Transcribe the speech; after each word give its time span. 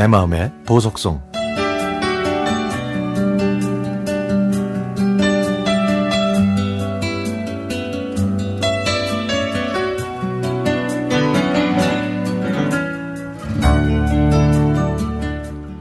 내 0.00 0.06
마음의 0.06 0.50
보석송 0.64 1.20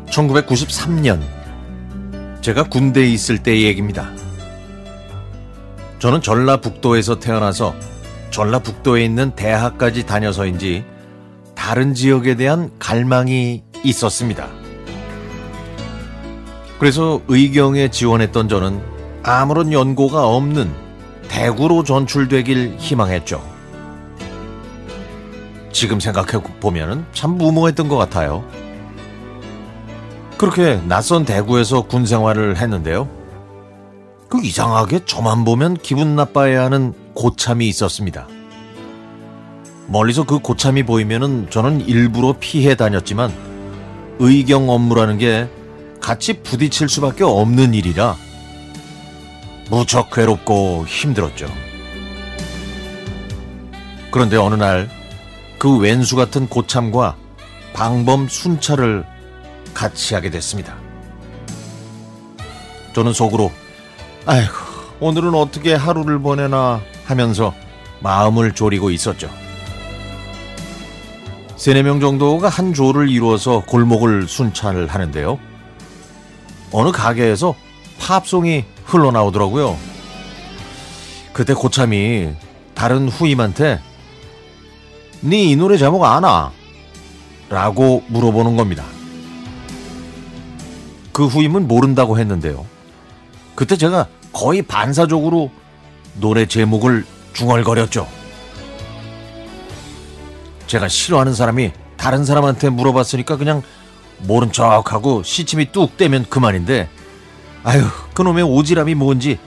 (1993년) 0.10 1.22
제가 2.42 2.64
군대에 2.64 3.08
있을 3.08 3.42
때의 3.42 3.64
얘기입니다. 3.64 4.10
저는 6.00 6.22
전라북도에서 6.22 7.20
태어나서 7.22 7.74
전라북도에 8.32 9.02
있는 9.06 9.32
대학까지 9.32 10.06
다녀서인지 10.06 10.84
다른 11.56 11.94
지역에 11.94 12.36
대한 12.36 12.70
갈망이 12.80 13.69
있었습니다. 13.84 14.48
그래서 16.80 17.22
의경에 17.28 17.90
지원했던 17.90 18.48
저는 18.48 18.82
아무런 19.24 19.74
연고가 19.74 20.28
없는 20.28 20.72
대구로 21.28 21.84
전출되길 21.84 22.76
희망했죠. 22.78 23.44
지금 25.72 26.00
생각해 26.00 26.44
보면 26.60 27.06
참 27.14 27.38
무모했던 27.38 27.88
것 27.88 27.98
같아요. 27.98 28.44
그렇게 30.38 30.82
낯선 30.88 31.26
대구에서 31.26 31.82
군 31.82 32.06
생활을 32.06 32.58
했는데요. 32.58 33.08
그 34.30 34.40
이상하게 34.42 35.02
저만 35.06 35.44
보면 35.44 35.76
기분 35.76 36.16
나빠야 36.16 36.64
하는 36.64 36.94
고참이 37.14 37.68
있었습니다. 37.68 38.28
멀리서 39.88 40.24
그 40.24 40.40
고참이 40.40 40.84
보이면은 40.84 41.48
저는 41.50 41.82
일부러 41.82 42.36
피해 42.40 42.76
다녔지만 42.76 43.32
의경 44.20 44.70
업무라는 44.70 45.18
게 45.18 45.48
같이 46.02 46.42
부딪힐 46.42 46.90
수밖에 46.90 47.24
없는 47.24 47.74
일이라 47.74 48.16
무척 49.70 50.12
괴롭고 50.12 50.86
힘들었죠. 50.88 51.48
그런데 54.12 54.38
어느 54.38 54.56
날 54.56 55.00
그 55.60 55.78
왼수 55.78 56.16
같은 56.16 56.48
고참과 56.48 57.18
방범 57.74 58.30
순찰을 58.30 59.06
같이 59.74 60.16
하게 60.16 60.30
됐습니다. 60.30 60.76
저는 62.96 63.12
속으로 63.14 63.52
아이고 64.26 64.54
오늘은 65.02 65.36
어떻게 65.36 65.74
하루를 65.76 66.20
보내나 66.20 66.82
하면서 67.06 67.54
마음을 68.00 68.54
졸이고 68.54 68.90
있었죠. 68.90 69.30
세네 71.60 71.84
명 71.84 72.00
정도가 72.00 72.48
한 72.48 72.74
조를 72.74 73.10
이루어서 73.10 73.60
골목을 73.66 74.30
순찰을 74.30 74.88
하는데요. 74.88 75.38
어느 76.72 76.92
가게에서 76.92 77.54
팝송이 78.00 78.64
흘러나오더라고요. 78.86 79.78
그때 81.34 81.54
고참이 81.54 82.30
다른 82.74 83.10
후임한테 83.10 83.82
네 85.20 85.50
이 85.50 85.56
노래 85.58 85.76
제목 85.78 86.06
아나? 86.06 86.54
라고 87.50 88.04
물어보는 88.08 88.56
겁니다. 88.56 88.86
그 91.12 91.26
후임은 91.26 91.68
모른다고 91.68 92.18
했는데요. 92.18 92.66
그때 93.56 93.76
제가 93.76 94.08
거의 94.32 94.62
반사적으로 94.62 95.52
노래 96.22 96.46
제목을 96.46 97.06
중얼거렸죠. 97.34 98.19
제가 100.70 100.88
싫어하는 100.88 101.34
사람이 101.34 101.72
다른 101.98 102.24
사람한테 102.24 102.70
물어봤으니까 102.70 103.38
그냥 103.38 103.64
모른 104.20 104.52
척하고 104.52 105.24
시침이 105.24 105.72
뚝 105.72 105.98
떼면 105.98 106.28
그만인데 106.30 106.88
아유 107.64 107.84
그놈의 108.14 108.44
오지랖이 108.44 108.94
뭔지 108.94 109.40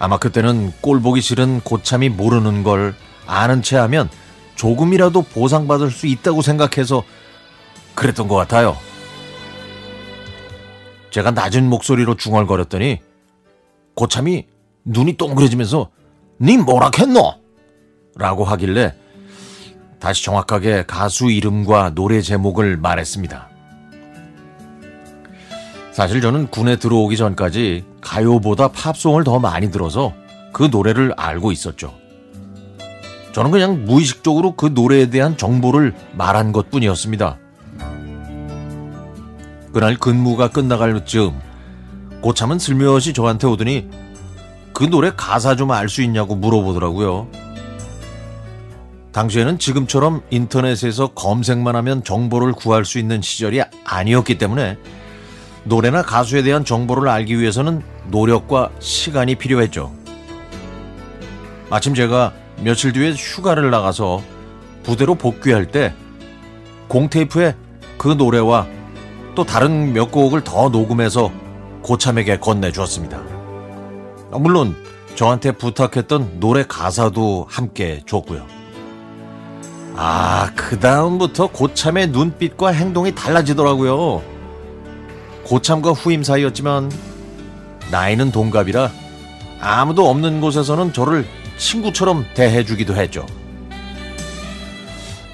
아마 0.00 0.18
그때는 0.18 0.72
꼴 0.80 1.00
보기 1.00 1.20
싫은 1.20 1.60
고참이 1.60 2.08
모르는 2.08 2.64
걸 2.64 2.96
아는 3.26 3.62
체 3.62 3.76
하면 3.76 4.10
조금이라도 4.56 5.22
보상받을 5.22 5.92
수 5.92 6.08
있다고 6.08 6.42
생각해서 6.42 7.04
그랬던 7.94 8.26
것 8.26 8.34
같아요. 8.34 8.76
제가 11.10 11.30
낮은 11.30 11.70
목소리로 11.70 12.16
중얼거렸더니 12.16 12.98
고참이 13.94 14.46
눈이 14.84 15.16
동그래지면서 15.16 15.90
니 16.40 16.56
뭐라 16.56 16.90
했노? 16.98 17.43
라고 18.16 18.44
하길래 18.44 18.94
다시 19.98 20.24
정확하게 20.24 20.84
가수 20.86 21.30
이름과 21.30 21.92
노래 21.94 22.20
제목을 22.20 22.76
말했습니다. 22.76 23.48
사실 25.92 26.20
저는 26.20 26.48
군에 26.48 26.76
들어오기 26.76 27.16
전까지 27.16 27.84
가요보다 28.00 28.68
팝송을 28.68 29.24
더 29.24 29.38
많이 29.38 29.70
들어서 29.70 30.12
그 30.52 30.68
노래를 30.70 31.14
알고 31.16 31.52
있었죠. 31.52 31.94
저는 33.32 33.50
그냥 33.50 33.84
무의식적으로 33.84 34.54
그 34.54 34.66
노래에 34.66 35.10
대한 35.10 35.36
정보를 35.36 35.94
말한 36.16 36.52
것 36.52 36.70
뿐이었습니다. 36.70 37.38
그날 39.72 39.96
근무가 39.96 40.48
끝나갈 40.48 41.04
즈음 41.04 41.32
고참은 42.20 42.58
슬며시 42.58 43.12
저한테 43.12 43.46
오더니 43.48 43.88
그 44.72 44.84
노래 44.84 45.12
가사 45.16 45.56
좀 45.56 45.70
알 45.70 45.88
수 45.88 46.02
있냐고 46.02 46.34
물어보더라고요. 46.36 47.28
당시에는 49.14 49.60
지금처럼 49.60 50.22
인터넷에서 50.30 51.06
검색만 51.14 51.76
하면 51.76 52.02
정보를 52.02 52.52
구할 52.52 52.84
수 52.84 52.98
있는 52.98 53.22
시절이 53.22 53.62
아니었기 53.84 54.38
때문에 54.38 54.76
노래나 55.62 56.02
가수에 56.02 56.42
대한 56.42 56.64
정보를 56.64 57.08
알기 57.08 57.38
위해서는 57.38 57.80
노력과 58.10 58.70
시간이 58.80 59.36
필요했죠. 59.36 59.94
마침 61.70 61.94
제가 61.94 62.32
며칠 62.60 62.92
뒤에 62.92 63.12
휴가를 63.12 63.70
나가서 63.70 64.20
부대로 64.82 65.14
복귀할 65.14 65.70
때 65.70 65.94
공테이프에 66.88 67.54
그 67.96 68.08
노래와 68.08 68.66
또 69.36 69.44
다른 69.44 69.92
몇 69.92 70.10
곡을 70.10 70.42
더 70.42 70.68
녹음해서 70.68 71.32
고참에게 71.82 72.40
건네주었습니다. 72.40 73.22
물론 74.32 74.74
저한테 75.14 75.52
부탁했던 75.52 76.40
노래 76.40 76.64
가사도 76.64 77.46
함께 77.48 78.02
줬고요. 78.06 78.63
아, 79.96 80.50
그다음부터 80.56 81.48
고참의 81.48 82.08
눈빛과 82.08 82.70
행동이 82.70 83.14
달라지더라고요. 83.14 84.22
고참과 85.44 85.92
후임 85.92 86.22
사이였지만 86.24 86.90
나이는 87.90 88.32
동갑이라 88.32 88.90
아무도 89.60 90.08
없는 90.08 90.40
곳에서는 90.40 90.92
저를 90.92 91.26
친구처럼 91.58 92.26
대해주기도 92.34 92.96
했죠. 92.96 93.24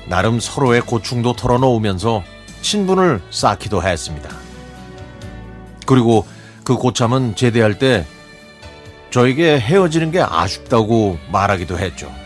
나름 0.07 0.41
서로의 0.41 0.83
고충도 0.83 1.35
털어놓으면서 1.35 2.23
친분을 2.61 3.23
쌓기도 3.31 3.83
했습니다. 3.83 4.29
그리고 5.87 6.27
그 6.65 6.77
고참은 6.77 7.35
제대할 7.37 7.79
때 7.79 8.05
저에게 9.11 9.59
헤어지는 9.59 10.11
게 10.11 10.21
아쉽다고 10.21 11.19
말하기도 11.33 11.79
했죠. 11.79 12.20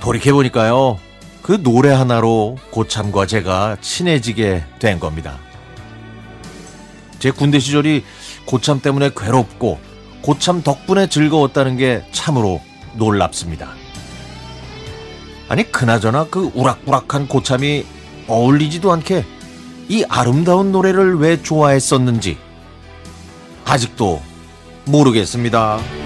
돌이켜보니까요, 0.00 0.98
그 1.42 1.62
노래 1.62 1.90
하나로 1.90 2.56
고참과 2.70 3.26
제가 3.26 3.76
친해지게 3.80 4.64
된 4.78 5.00
겁니다. 5.00 5.38
제 7.18 7.30
군대 7.30 7.58
시절이 7.58 8.04
고참 8.46 8.80
때문에 8.80 9.10
괴롭고 9.16 9.78
고참 10.22 10.62
덕분에 10.62 11.08
즐거웠다는 11.08 11.76
게 11.76 12.04
참으로 12.12 12.60
놀랍습니다. 12.94 13.72
아니, 15.48 15.70
그나저나 15.70 16.26
그 16.30 16.50
우락부락한 16.54 17.28
고참이 17.28 17.84
어울리지도 18.28 18.92
않게 18.92 19.24
이 19.88 20.04
아름다운 20.08 20.70
노래를 20.70 21.18
왜 21.18 21.42
좋아했었는지 21.42 22.38
아직도 23.64 24.22
모르겠습니다. 24.86 25.99